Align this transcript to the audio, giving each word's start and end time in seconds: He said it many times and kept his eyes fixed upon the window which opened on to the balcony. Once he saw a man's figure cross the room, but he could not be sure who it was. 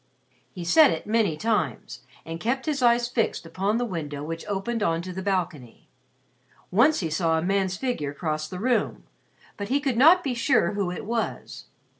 He 0.51 0.65
said 0.65 0.89
it 0.89 1.05
many 1.05 1.37
times 1.37 2.01
and 2.25 2.39
kept 2.39 2.65
his 2.65 2.81
eyes 2.81 3.07
fixed 3.07 3.45
upon 3.45 3.77
the 3.77 3.85
window 3.85 4.23
which 4.23 4.47
opened 4.47 4.81
on 4.81 5.03
to 5.03 5.13
the 5.13 5.21
balcony. 5.21 5.89
Once 6.71 7.01
he 7.01 7.09
saw 7.11 7.37
a 7.37 7.41
man's 7.43 7.77
figure 7.77 8.11
cross 8.11 8.47
the 8.47 8.57
room, 8.57 9.03
but 9.57 9.69
he 9.69 9.79
could 9.79 9.97
not 9.97 10.23
be 10.23 10.33
sure 10.33 10.71
who 10.71 10.89
it 10.89 11.05
was. 11.05 11.65